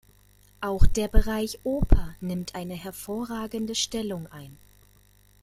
Auch 0.61 0.87
der 0.87 1.07
Bereich 1.07 1.59
Oper 1.63 2.15
nimmt 2.21 2.55
eine 2.55 2.73
hervorragende 2.73 3.75
Stellung 3.75 4.25
ein. 4.31 4.57